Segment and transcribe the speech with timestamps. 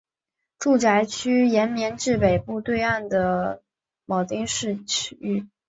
[0.57, 3.61] 住宅区绵延至北部对岸的
[4.07, 4.75] 町田市
[5.21, 5.47] 域。